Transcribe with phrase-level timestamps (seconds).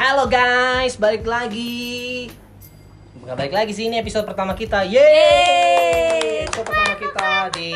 [0.00, 2.32] Halo guys, balik lagi.
[3.20, 4.80] Nggak balik lagi sih ini episode pertama kita.
[4.80, 6.48] Yeay!
[6.48, 7.72] Episode pertama kita di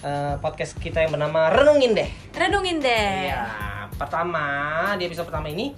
[0.00, 2.08] eh, podcast kita yang bernama Renungin deh.
[2.32, 3.36] Renungin deh.
[3.36, 3.44] Iya,
[4.00, 4.48] pertama
[4.96, 5.76] di episode pertama ini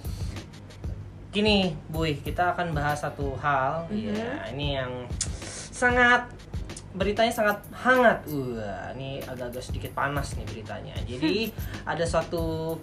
[1.35, 3.91] gini, Buy, kita akan bahas satu hal.
[3.91, 5.11] Iya, ini yang
[5.75, 6.23] sangat
[6.95, 8.23] beritanya sangat hangat.
[8.31, 10.95] Wah, ini agak-agak sedikit panas nih beritanya.
[11.03, 11.51] Jadi
[11.91, 12.79] ada suatu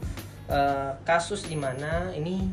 [0.50, 2.50] eh, kasus di mana ini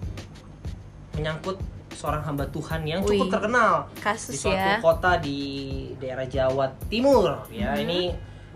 [1.12, 1.58] menyangkut
[1.90, 4.78] seorang hamba Tuhan yang cukup Wih, terkenal kasus di suatu ya.
[4.78, 5.40] kota di
[5.98, 7.26] daerah Jawa Timur.
[7.50, 7.82] Ya, Mhm.
[7.82, 8.00] ini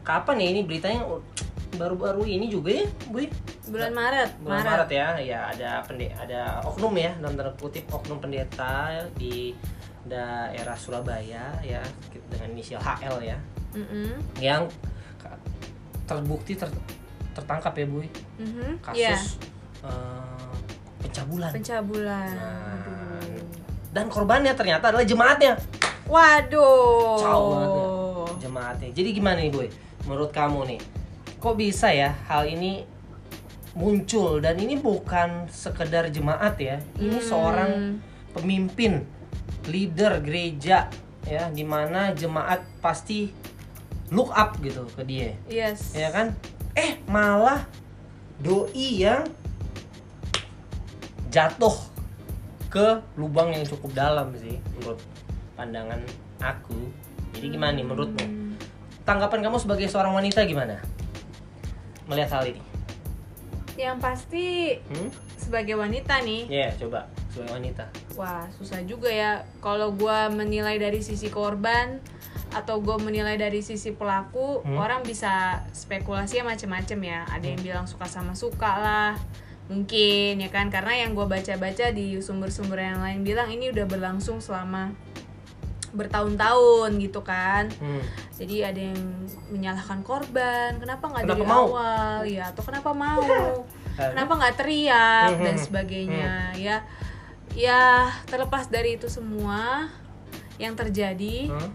[0.01, 1.01] kapan ya ini beritanya
[1.71, 3.25] baru-baru ini juga ya, Bu?
[3.67, 4.29] Bulan Maret.
[4.39, 9.55] bulan Maret, ya ya ada pende ada oknum ya dalam tanda kutip oknum pendeta di
[10.03, 11.81] daerah Surabaya ya
[12.27, 13.37] dengan inisial HL ya
[13.71, 14.17] Mm-mm.
[14.37, 14.67] yang
[15.15, 15.39] ka-
[16.05, 16.73] terbukti ter-
[17.31, 17.99] tertangkap ya bu
[18.37, 18.69] Mhm.
[18.81, 19.15] kasus Iya,
[19.83, 20.55] eh,
[21.01, 22.31] pencabulan pencabulan.
[22.31, 23.43] Nah, Aduh.
[23.89, 25.55] dan korbannya ternyata adalah jemaatnya
[26.05, 27.15] Waduh.
[27.17, 27.87] Jauh banget ya,
[28.41, 29.67] jemaatnya jadi gimana nih boy
[30.03, 30.79] menurut kamu nih
[31.37, 32.83] kok bisa ya hal ini
[33.71, 37.23] muncul dan ini bukan sekedar jemaat ya ini Hmm.
[37.23, 37.71] seorang
[38.31, 39.07] pemimpin
[39.65, 40.91] leader gereja
[41.23, 43.31] ya di mana jemaat pasti
[44.09, 45.93] look up gitu ke dia Yes.
[45.93, 46.35] ya kan
[46.75, 47.67] eh malah
[48.39, 49.27] doi yang
[51.31, 51.75] jatuh
[52.71, 54.99] ke lubang yang cukup dalam sih menurut
[55.59, 55.99] pandangan
[56.39, 56.89] aku.
[57.35, 58.25] Jadi gimana nih menurutmu?
[58.27, 58.55] Hmm.
[59.01, 60.77] tanggapan kamu sebagai seorang wanita gimana?
[62.05, 62.61] Melihat hal ini?
[63.75, 64.45] Yang pasti
[64.77, 65.09] hmm?
[65.39, 67.07] sebagai wanita nih, ya coba.
[67.31, 67.85] Sebagai wanita.
[68.19, 69.47] Wah susah juga ya.
[69.63, 72.03] Kalau gua menilai dari sisi korban
[72.51, 74.75] atau gue menilai dari sisi pelaku, Hmm.
[74.75, 75.31] orang bisa
[75.71, 77.19] spekulasi macam-macam ya.
[77.27, 79.13] Ada yang bilang suka sama suka lah,
[79.65, 84.37] mungkin ya kan karena yang gue baca-baca di sumber-sumber yang lain bilang ini udah berlangsung
[84.37, 84.91] selama
[85.91, 88.03] bertahun-tahun gitu kan hmm.
[88.33, 88.99] jadi ada yang
[89.47, 91.67] menyalahkan korban kenapa nggak dari mau?
[91.67, 93.23] awal ya atau kenapa mau
[94.11, 95.59] kenapa nggak teriak dan Hmm.
[95.61, 96.77] sebagainya ya
[97.51, 97.83] ya
[98.23, 99.91] terlepas dari itu semua
[100.55, 101.71] yang terjadi Hmm?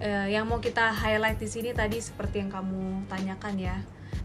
[0.00, 3.76] Eh, yang mau kita highlight di sini tadi seperti yang kamu tanyakan ya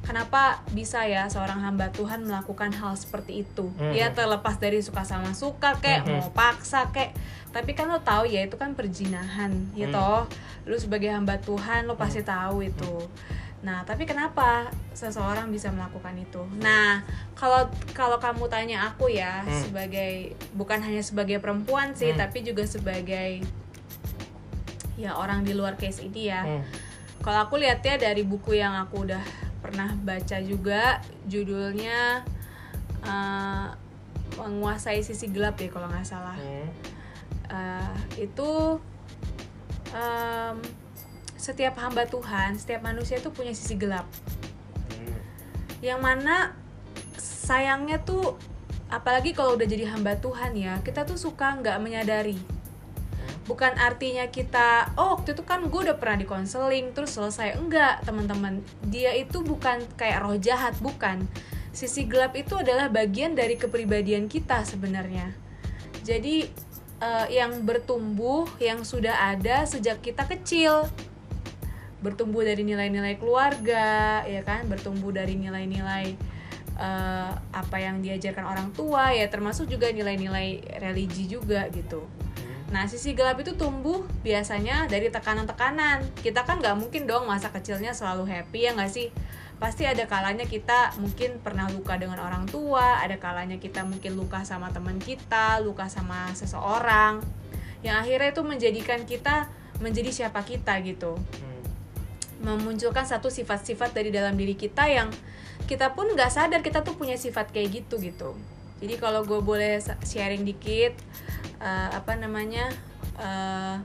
[0.01, 3.91] kenapa bisa ya seorang hamba Tuhan melakukan hal seperti itu Mhm.
[3.91, 6.09] ya terlepas dari suka sama suka kayak Mhm.
[6.15, 7.17] mau paksa kayak
[7.49, 9.95] tapi kan lo tahu ya itu kan perjinahan ya Hmm.
[9.95, 10.21] toh
[10.65, 12.95] lu sebagai hamba Tuhan lo pasti tahu itu
[13.59, 17.01] nah tapi kenapa seseorang bisa melakukan itu nah
[17.33, 19.57] kalau kalau kamu tanya aku ya Hmm.
[19.59, 20.13] sebagai
[20.53, 22.19] bukan hanya sebagai perempuan sih Hmm.
[22.19, 23.41] tapi juga sebagai
[24.95, 26.63] ya orang di luar case ini ya Hmm.
[27.19, 29.23] kalau aku lihatnya dari buku yang aku udah
[29.59, 32.23] pernah baca juga judulnya
[33.01, 33.67] eh,
[34.35, 36.67] menguasai sisi gelap ya kalau nggak salah Hmm.
[37.45, 37.95] Eh,
[38.25, 38.81] itu
[39.91, 40.57] em,
[41.35, 44.09] setiap hamba Tuhan setiap manusia tuh punya sisi gelap
[44.89, 45.19] Hmm.
[45.79, 46.57] yang mana
[47.15, 48.35] sayangnya tuh
[48.85, 52.37] apalagi kalau udah jadi hamba Tuhan ya kita tuh suka nggak menyadari
[53.45, 57.57] bukan artinya kita oh waktu itu kan gue udah pernah di konseling terus selesai.
[57.57, 58.61] Enggak teman-teman.
[58.89, 61.29] Dia itu bukan kayak roh jahat bukan.
[61.69, 65.29] Sisi gelap itu adalah bagian dari kepribadian kita sebenarnya.
[66.01, 66.49] Jadi
[67.01, 70.89] eh, yang bertumbuh yang sudah ada sejak kita kecil.
[72.01, 74.65] Bertumbuh dari nilai-nilai keluarga ya kan?
[74.65, 76.17] Bertumbuh dari nilai-nilai
[76.81, 82.14] eh, apa yang diajarkan orang tua ya termasuk juga nilai-nilai religi juga gitu
[82.73, 86.01] Nah, sisi gelap itu tumbuh biasanya dari tekanan-tekanan.
[86.17, 89.13] Kita kan nggak mungkin dong masa kecilnya selalu happy ya nggak sih?
[89.61, 94.41] Pasti ada kalanya kita mungkin pernah luka dengan orang tua, ada kalanya kita mungkin luka
[94.43, 97.21] sama teman kita, luka sama seseorang.
[97.85, 99.47] Yang akhirnya itu menjadikan kita
[99.79, 101.15] menjadi siapa kita gitu.
[101.15, 101.63] Hmm.
[102.41, 105.13] Memunculkan satu sifat-sifat dari dalam diri kita yang
[105.69, 108.33] kita pun nggak sadar kita tuh punya sifat kayak gitu gitu.
[108.83, 110.99] Jadi kalau gue boleh sharing dikit,
[111.65, 112.69] eh, apa namanya,
[113.17, 113.75] eh,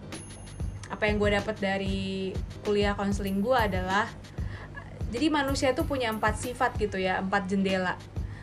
[0.92, 4.04] apa yang gue dapat dari kuliah konseling gue adalah,
[5.08, 7.96] jadi manusia tuh punya empat sifat gitu ya, empat jendela.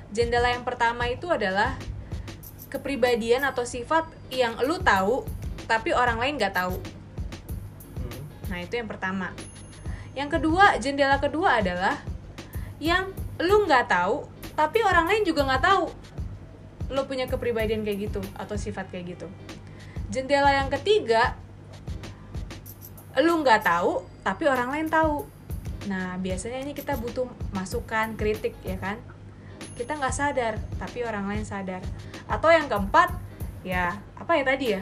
[0.10, 1.78] Jendela yang pertama itu adalah
[2.68, 5.24] kepribadian atau sifat yang lu tahu
[5.68, 6.76] tapi orang lain nggak tahu.
[8.00, 8.20] Hmm.
[8.52, 9.32] Nah, itu yang pertama.
[10.16, 12.00] Yang kedua, jendela kedua adalah
[12.82, 14.26] yang lu nggak tahu,
[14.56, 15.86] tapi orang lain juga nggak tahu
[16.88, 19.28] lu punya kepribadian kayak gitu atau sifat kayak gitu.
[20.08, 21.36] Jendela yang ketiga,
[23.20, 25.28] lu nggak tahu, tapi orang lain tahu.
[25.92, 29.00] Nah, biasanya ini kita butuh masukan, kritik ya kan?
[29.78, 31.86] kita nggak sadar tapi orang lain sadar
[32.26, 33.14] atau yang keempat
[33.62, 34.82] ya apa ya tadi ya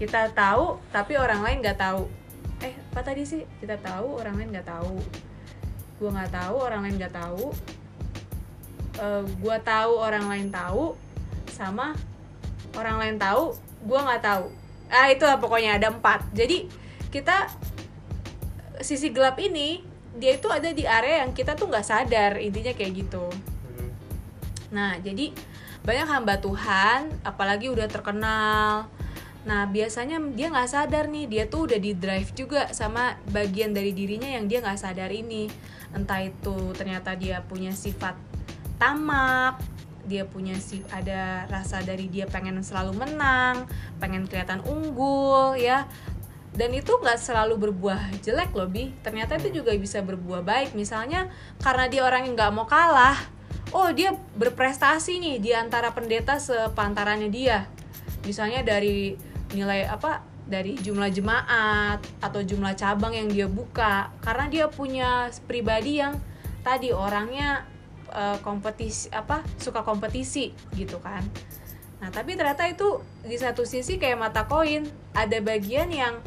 [0.00, 2.08] kita tahu tapi orang lain nggak tahu
[2.64, 4.96] eh apa tadi sih kita tahu orang lain nggak tahu
[6.00, 7.52] gue nggak tahu orang lain nggak tahu
[9.00, 10.98] uh, gue tahu orang lain tahu
[11.48, 11.96] sama
[12.76, 14.44] orang lain tahu gue nggak tahu.
[14.92, 16.28] Ah itu lah pokoknya ada empat.
[16.32, 16.68] Jadi
[17.12, 17.48] kita
[18.80, 22.92] sisi gelap ini dia itu ada di area yang kita tuh nggak sadar intinya kayak
[23.04, 23.24] gitu.
[23.32, 23.90] Hmm.
[24.68, 25.32] nah jadi
[25.82, 28.86] banyak hamba Tuhan apalagi udah terkenal.
[29.42, 33.90] Nah biasanya dia nggak sadar nih dia tuh udah di drive juga sama bagian dari
[33.90, 35.50] dirinya yang dia nggak sadar ini.
[35.92, 38.14] Entah itu ternyata dia punya sifat
[38.82, 39.62] tamak
[40.02, 43.70] dia punya si ada rasa dari dia pengen selalu menang
[44.02, 45.86] pengen kelihatan unggul ya.
[46.52, 48.92] Dan itu nggak selalu berbuah jelek loh bi.
[49.00, 50.76] Ternyata itu juga bisa berbuah baik.
[50.76, 51.32] Misalnya
[51.64, 53.16] karena dia orang yang nggak mau kalah
[53.72, 57.70] oh dia berprestasi nih di antara pendeta sepantarannya dia.
[58.28, 59.16] Misalnya dari
[59.56, 64.12] nilai apa dari jumlah jemaat atau jumlah cabang yang dia buka.
[64.20, 66.20] Karena dia punya pribadi yang
[66.60, 67.71] tadi orangnya
[68.12, 71.24] eh, kompetisi apa suka kompetisi gitu kan.
[71.98, 74.84] Nah tapi ternyata itu di satu sisi kayak mata koin
[75.16, 76.20] ada bagian yang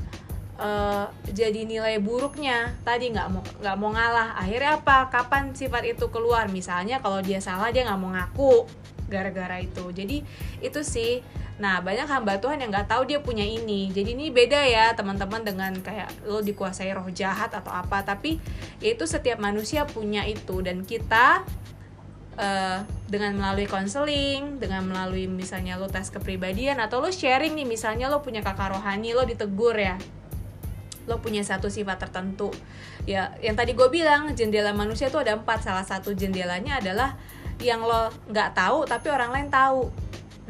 [0.57, 2.73] eh, jadi nilai buruknya.
[2.81, 4.39] Tadi nggak mau nggak mau ngalah.
[4.41, 5.07] Akhirnya apa?
[5.13, 6.49] Kapan sifat itu keluar?
[6.49, 8.65] Misalnya kalau dia salah dia nggak mau ngaku.
[9.05, 9.85] Gara-gara itu.
[9.93, 10.25] Jadi
[10.65, 11.21] itu sih
[11.55, 13.87] nah banyak hamba Tuhan yang nggak tahu dia punya ini.
[13.87, 18.03] Jadi ini beda ya teman-teman dengan kayak lo dikuasai roh jahat atau apa.
[18.03, 18.43] Tapi
[18.83, 20.59] itu setiap manusia punya itu.
[20.59, 21.47] Dan kita
[22.35, 28.11] eh, dengan melalui konseling, dengan melalui misalnya lo tes kepribadian atau lo sharing nih misalnya
[28.11, 29.95] lo punya kakak rohani lo ditegur ya.
[31.07, 32.51] Lo punya satu sifat tertentu.
[33.07, 35.63] Ya yang tadi gue bilang jendela manusia tuh ada empat.
[35.63, 37.15] Salah satu jendelanya adalah
[37.63, 39.87] yang lo nggak tahu tapi orang lain tahu.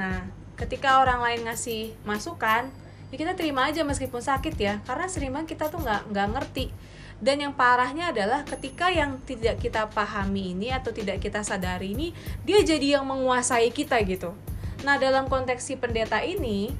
[0.02, 2.72] Nah ketika orang lain ngasih masukan
[3.14, 4.80] ya kita terima aja meskipun sakit ya.
[4.84, 6.68] Karena sering banget kita tuh nggak nggak ngerti.
[7.16, 12.12] Dan yang parahnya adalah ketika yang tidak kita pahami ini atau tidak kita sadari ini
[12.44, 14.36] dia jadi yang menguasai kita gitu.
[14.84, 16.76] Nah dalam konteks si pendeta ini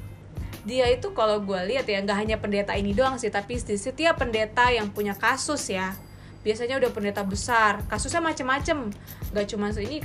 [0.66, 4.18] dia itu kalau gue lihat ya nggak hanya pendeta ini doang sih tapi di setiap
[4.18, 5.94] pendeta yang punya kasus ya
[6.46, 7.82] biasanya udah pendeta besar.
[7.90, 8.94] Kasusnya macem-macem.
[9.34, 9.98] Nggak cuma ini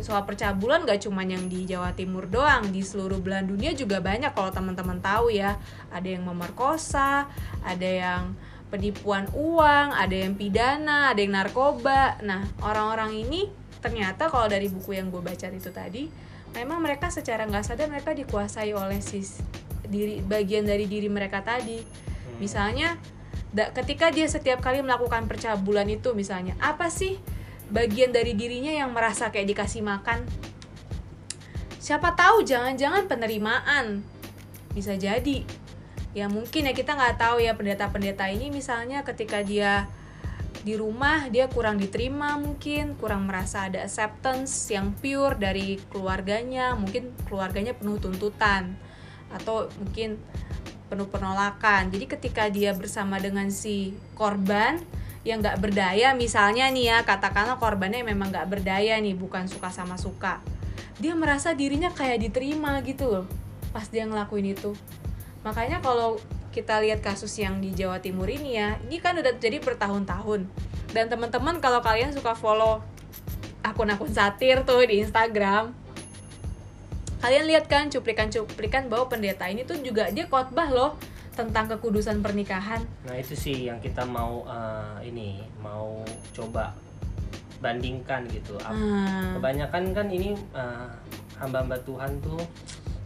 [0.00, 4.32] soal percabulan gak cuma yang di Jawa Timur doang di seluruh belahan dunia juga banyak
[4.32, 5.60] kalau teman-teman tahu ya.
[5.92, 7.28] Ada yang memerkosa
[7.60, 8.32] ada yang
[8.72, 12.16] penipuan uang ada yang pidana ada yang narkoba.
[12.24, 13.52] Nah orang-orang ini
[13.84, 16.08] ternyata kalau dari buku yang gue baca itu tadi
[16.56, 19.44] memang mereka secara nggak sadar mereka dikuasai oleh sis
[19.84, 21.84] diri bagian dari diri mereka tadi.
[22.40, 22.96] Misalnya
[23.52, 27.20] da- ketika dia setiap kali melakukan percabulan itu misalnya apa sih
[27.72, 30.28] bagian dari dirinya yang merasa kayak dikasih makan.
[31.80, 34.04] Siapa tahu jangan-jangan penerimaan.
[34.76, 35.42] Bisa jadi.
[36.12, 38.52] Ya mungkin ya kita nggak tahu ya pendeta-pendeta ini.
[38.52, 39.88] Misalnya ketika dia
[40.62, 46.76] di rumah dia kurang diterima mungkin kurang merasa ada acceptance yang pure dari keluarganya.
[46.76, 48.76] Mungkin keluarganya penuh tuntutan
[49.32, 50.20] atau mungkin
[50.92, 51.88] penuh penolakan.
[51.88, 54.76] Jadi ketika dia bersama dengan si korban
[55.22, 59.94] yang nggak berdaya misalnya nih ya katakanlah korbannya memang nggak berdaya nih bukan suka sama
[59.94, 60.42] suka.
[60.98, 63.26] Dia merasa dirinya kayak diterima gitu loh
[63.70, 64.74] pas dia ngelakuin itu.
[65.46, 66.18] Makanya kalau
[66.52, 70.46] kita lihat kasus yang di Jawa Timur ini ya ini kan udah terjadi bertahun-tahun.
[70.92, 72.84] Dan teman-teman kalau kalian suka follow
[73.62, 75.72] akun-akun satir tuh di Instagram
[77.22, 80.98] kalian lihat kan cuplikan-cuplikan bahwa pendeta ini tuh juga dia khotbah loh
[81.32, 86.04] tentang kekudusan pernikahan Nah itu sih yang kita mau eh, ini mau
[86.36, 86.76] coba
[87.62, 88.58] bandingkan gitu.
[88.58, 89.38] Hmm.
[89.38, 90.88] Kebanyakan kan ini eh,
[91.38, 92.42] hamba-hamba Tuhan tuh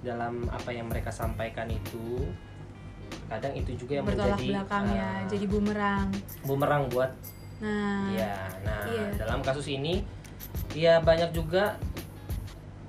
[0.00, 2.24] dalam apa yang mereka sampaikan itu
[3.26, 6.06] kadang itu juga yang bertolak menjadi belakang ya eh, jadi bumerang
[6.46, 7.10] bumerang buat
[7.58, 8.36] nah ya.
[8.62, 9.06] Nah Iya.
[9.18, 10.06] dalam kasus ini
[10.78, 11.74] ya banyak juga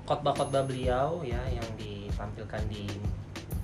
[0.06, 2.86] khotbah-khotbah beliau ya yang ditampilkan di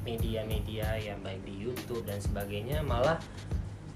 [0.05, 3.17] media-media ya baik di YouTube dan sebagainya malah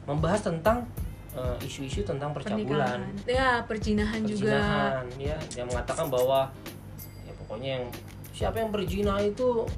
[0.08, 0.88] membahas tentang
[1.36, 3.04] eh, isu-isu tentang percabulan.
[3.04, 3.28] Pernikahan.
[3.28, 4.58] Ya perjinahan juga.
[5.20, 5.36] Ya.
[5.54, 6.48] Yang mengatakan bahwa
[7.28, 7.84] ya pokoknya yang
[8.32, 9.68] siapa yang berzina itu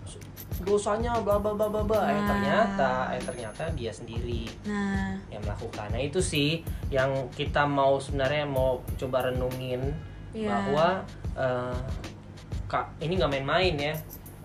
[0.60, 2.00] dosanya bla bla bla bla bla.
[2.06, 2.28] Eh Nah.
[2.28, 5.16] ternyata eh ternyata dia sendiri nah.
[5.32, 5.88] yang melakukan.
[5.90, 6.60] Nah itu sih
[6.92, 9.82] yang kita mau sebenarnya mau coba renungin
[10.30, 10.46] Iya.
[10.46, 10.86] bahwa
[11.34, 11.78] eh,
[12.70, 13.94] kak ini nggak main-main ya.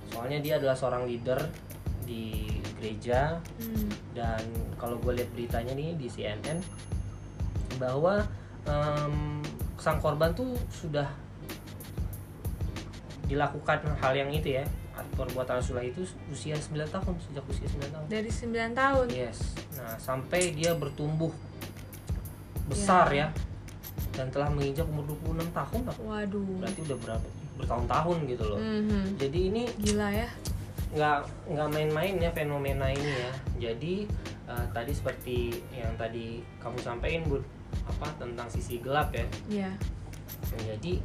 [0.10, 1.38] Soalnya dia adalah seorang leader
[2.06, 2.48] di
[2.80, 3.42] gereja.
[3.60, 4.42] Hmm, dan
[4.78, 6.62] kalau gue lihat beritanya nih di CNN
[7.82, 8.24] bahwa
[8.64, 9.42] em,
[9.76, 11.10] sang korban tuh sudah
[13.26, 14.66] dilakukan hal yang itu ya.
[14.96, 18.06] Perbuatan asusila itu usia 9 tahun sejak usia 9 tahun.
[18.08, 19.08] Dari 9 tahun?
[19.12, 19.40] Yes.
[19.76, 21.32] Nah sampai dia bertumbuh
[22.72, 23.28] besar ya
[24.16, 25.04] dan telah menginjak umur
[25.36, 25.96] 26 tahun lah.
[26.00, 26.48] Waduh.
[26.64, 28.60] Berarti udah berapa bertahun-tahun gitu loh.
[28.60, 29.16] Mhm.
[29.16, 30.28] jadi ini gila ya
[30.96, 31.18] nggak
[31.52, 33.32] nggak main-main ya fenomena ini ya.
[33.70, 34.08] Jadi
[34.48, 35.38] eh, tadi seperti
[35.75, 37.44] yang tadi kamu sampaikan bud
[37.86, 39.28] apa tentang sisi gelap ya.
[39.52, 39.72] Iya.
[40.56, 41.04] Jadi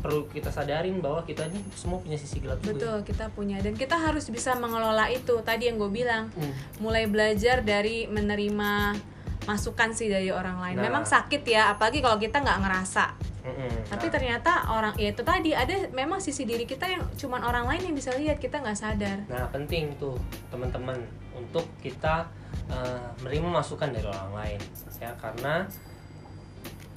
[0.00, 2.72] perlu kita sadarin bahwa kita ini semua punya sisi gelap juga.
[2.72, 3.60] Betul kita punya.
[3.60, 5.36] Dan kita harus bisa mengelola itu.
[5.44, 6.56] Tadi yang gue bilang Hmm.
[6.80, 8.96] mulai belajar dari menerima
[9.44, 10.76] masukan sih dari orang lain.
[10.80, 10.84] Nah.
[10.88, 13.04] memang sakit ya apalagi kalau kita nggak ngerasa
[13.40, 13.88] Mm-mm.
[13.88, 17.64] tapi Nah, ternyata orang ya itu tadi ada memang sisi diri kita yang cuman orang
[17.64, 19.18] lain yang bisa lihat kita nggak sadar.
[19.32, 20.16] Nah penting tuh
[20.52, 21.00] teman-teman
[21.32, 22.28] untuk kita
[22.68, 24.60] eh, menerima masukan dari orang lain
[25.00, 25.10] ya.
[25.16, 25.64] Karena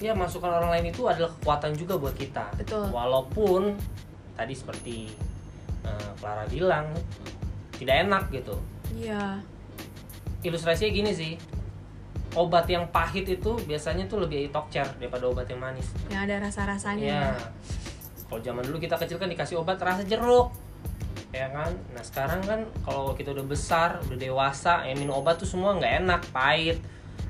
[0.03, 2.51] ya masukan orang lain itu adalah kekuatan juga buat kita.
[2.59, 2.91] Betul.
[2.91, 3.79] walaupun
[4.35, 4.97] tadi seperti
[5.87, 6.91] eh, Clara bilang
[7.79, 8.55] tidak enak gitu.
[8.99, 9.39] Iya.
[10.43, 11.33] Ilustrasinya gini sih
[12.33, 15.89] obat yang pahit itu biasanya tuh lebih tokcer daripada obat yang manis.
[16.09, 17.23] Yang ada rasa rasanya ya
[18.33, 20.49] kalau zaman dulu kita kecil kan dikasih obat rasa jeruk.
[21.29, 21.69] Ya kan?
[21.93, 25.93] Nah sekarang kan kalau kita udah besar udah dewasa ya minum obat tuh semua nggak
[26.01, 26.81] enak pahit.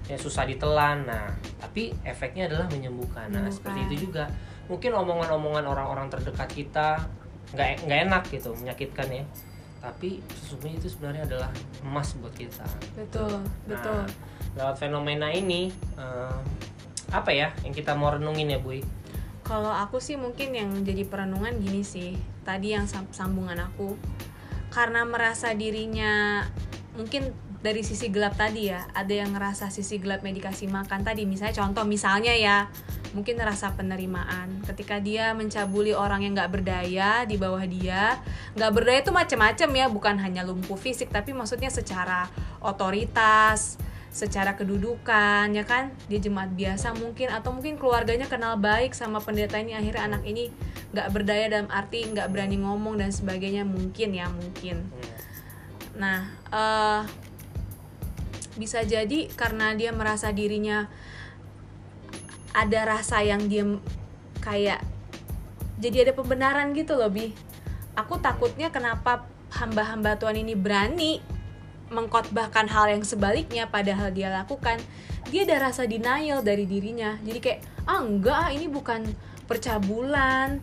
[0.07, 1.03] Ya susah ditelan.
[1.03, 3.27] Nah tapi efeknya adalah menyembuhkan.
[3.31, 3.51] Nah Menyembuhkan.
[3.51, 4.31] seperti itu juga.
[4.72, 7.03] Mungkin omongan-omongan orang-orang terdekat kita
[7.51, 9.24] nggak nggak enak gitu menyakitkan ya.
[9.83, 11.51] Tapi sesungguhnya itu sebenarnya adalah
[11.83, 12.63] emas buat kita.
[12.95, 14.07] Betul betul.
[14.07, 14.07] Nah,
[14.53, 16.39] lewat fenomena ini eh,
[17.13, 18.81] apa ya yang kita mau renungin ya Bui?
[19.43, 22.15] Kalau aku sih mungkin yang jadi perenungan gini sih,
[22.48, 24.00] tadi yang sam- sambungan aku,
[24.72, 26.41] karena merasa dirinya
[26.95, 31.60] mungkin dari sisi gelap tadi ya, ada yang ngerasa sisi gelap medikasi makan tadi, misalnya
[31.60, 32.72] contoh misalnya ya,
[33.12, 38.19] mungkin rasa penerimaan, ketika dia mencabuli orang yang nggak berdaya di bawah dia,
[38.55, 42.27] nggak berdaya itu macam-macam ya, bukan hanya lumpuh fisik, tapi maksudnya secara
[42.60, 43.79] otoritas,
[44.13, 45.89] secara kedudukan ya kan?
[46.05, 50.53] Dia jemaat biasa mungkin atau mungkin keluarganya kenal baik sama pendeta ini akhirnya anak ini
[50.93, 54.86] nggak berdaya dalam arti nggak berani ngomong dan sebagainya mungkin ya mungkin.
[55.98, 57.01] Nah eh,
[58.53, 60.86] bisa jadi karena dia merasa dirinya
[62.53, 63.65] ada rasa yang dia
[64.46, 64.86] kayak
[65.82, 67.34] jadi ada pembenaran gitu loh bi.
[67.98, 69.25] Aku takutnya kenapa
[69.58, 71.32] hamba-hamba Tuhan ini berani
[71.91, 74.79] mengkotbahkan hal yang sebaliknya padahal dia lakukan.
[75.31, 77.17] Dia ada rasa denial dari dirinya.
[77.23, 77.59] Jadi kayak
[77.89, 79.03] ah enggak ah, ini bukan
[79.49, 80.61] percabulan.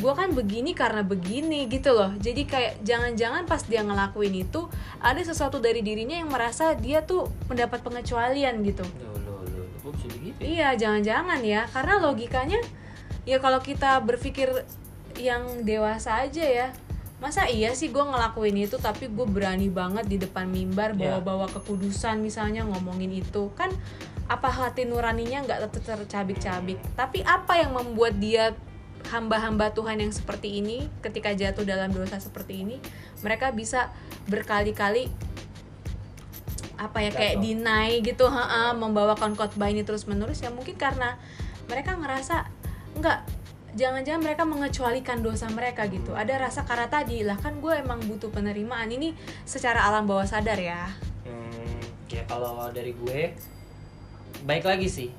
[0.00, 2.16] Gue kan begini karena begini gitu loh.
[2.16, 4.70] Jadi kayak jangan-jangan pas dia ngelakuin itu
[5.04, 8.86] ada sesuatu dari dirinya yang merasa dia tuh mendapat pengecualian gitu.
[9.04, 10.32] Loh, loh, loh, ya?
[10.40, 12.60] Iya, jangan-jangan ya, karena logikanya
[13.22, 14.50] ya kalau kita berpikir
[15.20, 16.66] yang dewasa aja ya,
[17.22, 21.22] masa iya sih gue ngelakuin itu tapi gue berani banget di depan mimbar Iya.
[21.22, 23.70] bawa-bawa kekudusan misalnya ngomongin itu kan
[24.26, 28.58] apa hati nuraninya nggak ter- tercabik-cabik tapi apa yang membuat dia
[29.14, 32.82] hamba-hamba Tuhan yang seperti ini ketika jatuh dalam dosa seperti ini
[33.22, 33.94] mereka bisa
[34.26, 35.06] berkali-kali
[36.74, 37.44] apa ya kayak Jatuh.
[37.46, 41.14] deny gitu ha membawakan khotbah ini terus menerus ya mungkin karena
[41.70, 42.50] mereka ngerasa
[42.98, 43.22] enggak
[43.72, 46.12] jangan-jangan mereka mengecualikan dosa mereka gitu.
[46.12, 48.88] Ada rasa karena tadi lah kan gue emang butuh penerimaan.
[48.92, 49.16] Ini
[49.48, 50.92] secara alam bawah sadar ya.
[51.24, 51.80] Hmm,
[52.12, 53.32] ya kalau dari gue
[54.44, 55.10] baik lagi sih.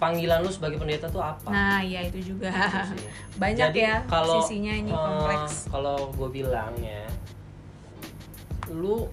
[0.00, 1.52] Panggilan lu sebagai pendeta tuh apa?
[1.52, 2.48] Nah ya itu juga.
[2.48, 3.08] Itu sih.
[3.36, 5.68] banyak Jadi, ya kalau, sisinya ini eh, kompleks.
[5.68, 7.04] kalau gue bilang ya
[8.72, 9.04] lu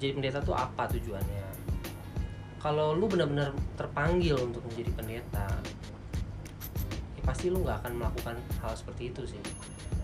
[0.00, 1.46] jadi pendeta tuh apa tujuannya?
[2.58, 5.46] Kalau lu benar-benar terpanggil untuk menjadi pendeta
[7.22, 9.42] pasti lu nggak akan melakukan hal seperti itu sih.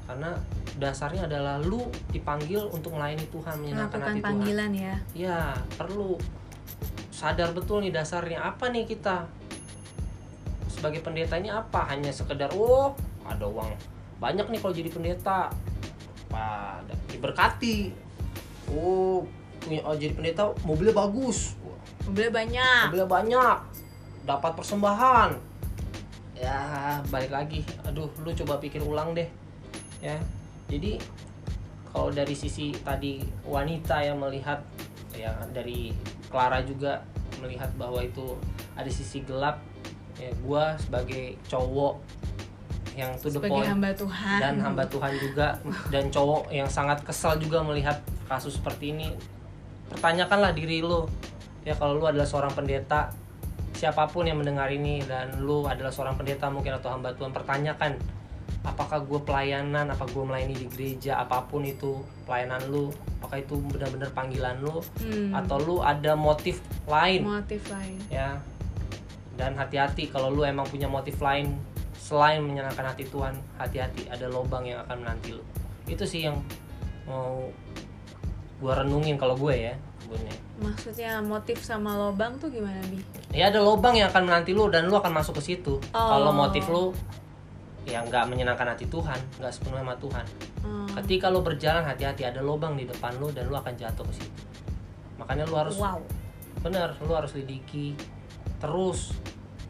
[0.07, 0.33] Karena
[0.81, 4.25] dasarnya adalah lu dipanggil untuk melayani Tuhan menyenangkan hati Tuhan.
[4.25, 4.95] panggilan ya.
[5.13, 5.41] Ya
[5.77, 6.17] perlu
[7.13, 9.27] sadar betul nih dasarnya apa nih kita?
[10.71, 11.85] Sebagai pendeta ini apa?
[11.91, 12.95] Hanya sekedar oh
[13.27, 13.69] ada uang
[14.23, 15.51] banyak nih kalau jadi pendeta.
[16.29, 17.93] Pada diberkati.
[18.73, 19.27] Oh
[19.59, 21.59] punya oh, jadi pendeta mobilnya bagus.
[22.07, 22.85] Mobilnya banyak.
[22.89, 23.57] Mobilnya banyak.
[24.25, 25.48] Dapat persembahan
[26.39, 26.59] ya
[27.11, 27.61] balik lagi.
[27.85, 29.27] Aduh lu coba pikir ulang deh.
[29.99, 30.17] Ya
[30.71, 31.03] jadi
[31.91, 34.61] kalau dari sisi tadi wanita yang melihat
[35.17, 35.91] ya dari
[36.29, 37.03] Clara juga
[37.41, 38.37] melihat bahwa itu
[38.79, 39.59] ada sisi gelap
[40.19, 41.99] ya gua sebagai cowok
[42.99, 44.39] yang to the sebagai point hamba Tuhan.
[44.43, 45.55] dan hamba Tuhan juga
[45.95, 49.09] dan cowok yang sangat kesal juga melihat kasus seperti ini.
[49.89, 51.07] Pertanyakanlah diri lu
[51.65, 53.09] ya kalau lu adalah seorang pendeta
[53.79, 57.95] siapa pun yang mendengar ini dan lu adalah seorang pendeta mungkin atau hamba Tuhan pertanyakan
[58.67, 62.91] apakah gue pelayanan apa gue melayani di gereja apa pun itu pelayanan lu
[63.23, 65.31] apakah itu benar-benar panggilan lu Hmm.
[65.31, 66.59] atau lu ada motif
[66.91, 68.35] lain motif lain ya
[69.39, 71.55] dan hati-hati kalau lu emang punya motif lain
[71.95, 75.45] selain menyenangkan hati Tuhan hati-hati ada lobang yang akan menanti lu
[75.87, 76.43] itu sih yang
[77.07, 77.47] mau
[78.59, 79.75] gua renungin kalau gue ya
[80.11, 80.35] Bun, ya.
[80.59, 82.99] Maksudnya motif sama lobang tuh gimana bi?
[83.31, 85.79] Ya ada lobang yang akan menanti lu dan lu akan masuk ke situ.
[85.95, 85.99] Oh.
[85.99, 86.91] kalau motif lu
[87.89, 90.27] ya nggak menyenangkan hati Tuhan nggak sepenuhnya sama Tuhan.
[90.59, 90.91] Hmm.
[91.01, 94.43] ketika lu berjalan hati-hati ada lobang di depan lu dan lu akan jatuh ke situ.
[95.17, 96.03] Makanya lu harus wow.
[96.61, 97.95] bener lu harus lidiki
[98.59, 99.15] terus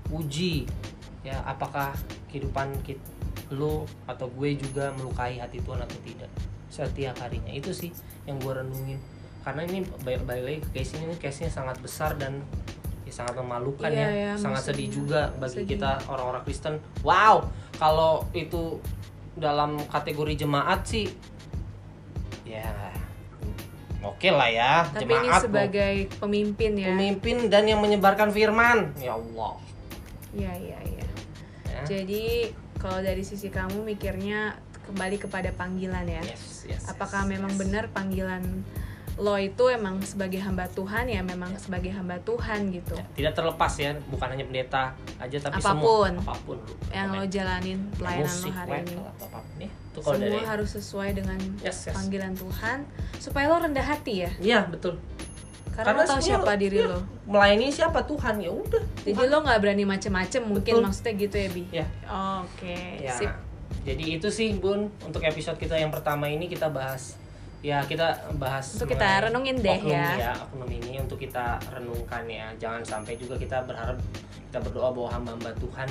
[0.08, 0.64] uji
[1.20, 1.92] ya apakah
[2.32, 2.96] kehidupan kit
[3.52, 6.30] lu atau gue juga melukai hati Tuhan atau tidak
[6.68, 7.52] setiap harinya.
[7.52, 7.92] Itu sih
[8.24, 9.00] yang gue renungin
[9.48, 12.44] karena ini balik lagi ke case ini case nya sangat besar dan
[13.08, 15.80] ya, sangat memalukan Iya, ya, ya, sangat sedih juga bagi Sedih.
[15.80, 16.76] kita orang-orang Kristen.
[17.00, 17.48] Wow
[17.80, 18.76] kalau itu
[19.40, 21.08] dalam kategori jemaat sih
[22.44, 22.92] ya
[24.04, 26.92] oke lah ya tapi jemaat ini sebagai pemimpin ya.
[26.92, 28.92] Pemimpin dan yang menyebarkan firman.
[29.00, 29.56] Ya Allah.
[30.36, 31.06] Iya iya iya.
[31.72, 31.80] Ya.
[31.88, 36.20] jadi kalau dari sisi kamu mikirnya kembali kepada panggilan ya.
[36.20, 37.60] Yes, yes, apakah yes, memang yes.
[37.64, 38.44] benar panggilan
[39.18, 42.94] lo itu emang sebagai hamba Tuhan ya memang sebagai hamba Tuhan gitu.
[42.94, 46.12] Ya, tidak terlepas ya bukan hanya pendeta aja tapi Apa pun.
[46.14, 46.58] semua apa pun
[46.94, 48.94] yang lo jalanin pelayanan musik lo hari web, ini.
[48.94, 51.94] atau apa pun ya itu kalau semua dari harus sesuai dengan Yes, yes.
[51.98, 52.78] panggilan Tuhan
[53.18, 54.30] supaya lo rendah hati ya.
[54.38, 54.94] Iya betul.
[55.74, 56.98] Karena, lo tahu siapa diri iya, lo.
[57.26, 58.02] melayani siapa?
[58.02, 60.84] Tuhan ya udah jadi lo nggak berani macem-macem mungkin Betul.
[60.86, 61.62] maksudnya gitu ya bi?
[61.70, 61.86] Ya
[62.42, 63.14] oke ya.
[63.14, 63.30] sip.
[63.86, 67.14] Jadi itu sih bun untuk episode kita yang pertama ini kita bahas
[67.58, 70.30] ya kita bahas Untuk kita renungin deh oknum ya.
[70.46, 73.98] oknum ini untuk kita renungkan ya jangan sampai juga kita berharap
[74.46, 75.88] kita berdoa bahwa hamba-hamba Tuhan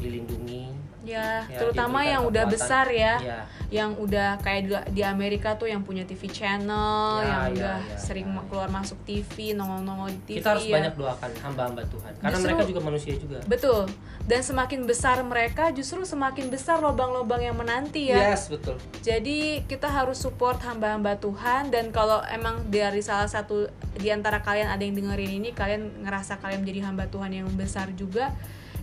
[0.00, 0.72] dilindungi
[1.04, 3.14] ya, Ya, terutama diberikan yang udah besar ya.
[3.20, 7.52] Ya yang udah kayak di, di Amerika tuh yang punya TV channel Ya, yang ya,
[7.52, 10.74] udah ya, sering ya, keluar masuk TV nongol-nongol di TV kita harus ya.
[10.80, 12.12] banyak doakan hamba-hamba Tuhan.
[12.16, 13.38] Karena Justru- mereka juga manusia juga.
[13.44, 13.82] Betul.
[14.24, 18.32] Dan semakin besar mereka justru semakin besar lobang-lobang yang menanti ya.
[18.32, 18.80] Yes betul.
[19.04, 21.68] Jadi kita harus support hamba-hamba Tuhan.
[21.68, 23.68] Dan kalau emang dari salah satu
[24.00, 27.92] di antara kalian ada yang dengerin ini kalian ngerasa kalian menjadi hamba Tuhan yang besar
[27.92, 28.32] juga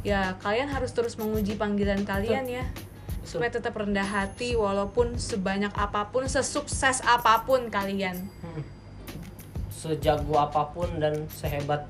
[0.05, 2.65] ya kalian harus terus menguji panggilan kalian ya.
[3.25, 8.29] Supaya tetap rendah hati walaupun sebanyak apa pun sesukses apa pun kalian.
[8.45, 8.63] Hmm.
[9.85, 11.85] sejago apa pun dan sehebat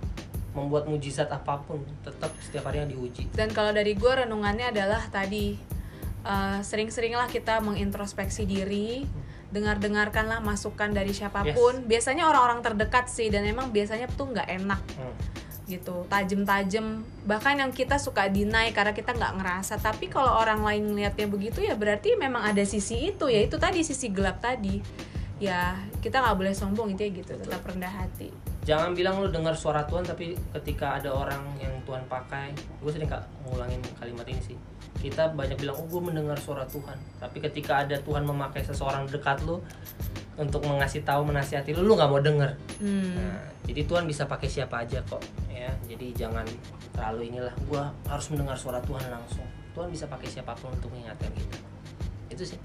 [0.52, 3.32] membuat mujizat apa pun tetap setiap harinya diuji.
[3.32, 5.56] Dan kalau dari gue renungannya adalah tadi
[6.28, 9.08] eh, sering-seringlah kita mengintrospeksi diri
[9.56, 11.88] dengar-dengarkanlah masukan dari siapa pun.
[11.88, 14.82] Biasanya orang-orang terdekat sih dan emang biasanya tuh nggak enak.
[15.00, 15.16] Hmm.
[15.66, 19.82] Gitu tajem-tajem bahkan yang kita suka deny karena kita nggak ngerasa.
[19.82, 23.26] Tapi kalau orang lain ngelihatnya begitu ya berarti memang ada sisi itu.
[23.26, 24.80] Ya itu tadi sisi gelap tadi.
[25.42, 27.34] Ya kita nggak boleh sombong itu ya gitu.
[27.34, 28.30] Tetap rendah hati.
[28.66, 32.50] Jangan bilang lu dengar suara Tuhan tapi ketika ada orang yang Tuhan pakai
[32.82, 34.58] gue sering kak ngulangin kalimat ini sih.
[35.02, 36.98] Kita banyak bilang oh gue mendengar suara Tuhan.
[37.18, 39.62] Tapi ketika ada Tuhan memakai seseorang dekat lu
[40.36, 43.14] untuk mengasih tahu menasihati lu lu nggak mau denger hmm.
[43.16, 45.74] Nah, jadi Tuhan bisa pakai siapa aja kok ya.
[45.90, 46.46] Jadi jangan
[46.94, 49.46] terlalu inilah gua harus mendengar suara Tuhan langsung.
[49.74, 51.58] Tuhan bisa pakai siapa pun untuk mengingatkan kita.
[52.32, 52.60] Itu sih.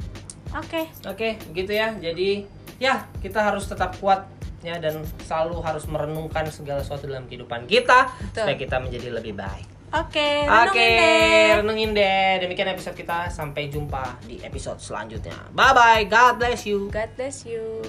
[0.53, 1.97] oke Oke, begitu ya.
[1.97, 2.45] Jadi
[2.77, 4.29] ya kita harus tetap kuat
[4.61, 8.45] ya dan selalu harus merenungkan segala sesuatu dalam kehidupan kita Betul.
[8.45, 9.80] supaya kita menjadi lebih baik.
[9.93, 11.49] Oke Oke, renungin deh.
[11.59, 12.31] renungin deh.
[12.47, 13.27] Demikian episode kita.
[13.29, 15.37] Sampai jumpa di episode selanjutnya.
[15.51, 16.03] Bye bye.
[16.07, 16.91] God bless you.
[16.91, 17.83] God bless you